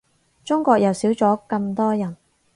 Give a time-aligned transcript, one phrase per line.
[0.43, 2.17] 中國又少咗咁多人